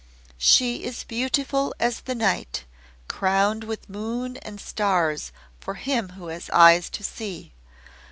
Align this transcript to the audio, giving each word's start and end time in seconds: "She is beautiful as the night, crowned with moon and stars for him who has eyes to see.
"She 0.39 0.83
is 0.83 1.03
beautiful 1.03 1.75
as 1.79 1.99
the 2.01 2.15
night, 2.15 2.65
crowned 3.07 3.63
with 3.65 3.87
moon 3.87 4.37
and 4.37 4.59
stars 4.59 5.31
for 5.59 5.75
him 5.75 6.13
who 6.17 6.25
has 6.29 6.49
eyes 6.49 6.89
to 6.89 7.03
see. 7.03 7.53